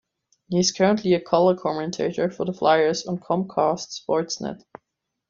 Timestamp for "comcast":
3.19-4.03